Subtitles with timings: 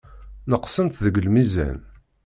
[0.51, 1.77] Neqsent deg lmizan.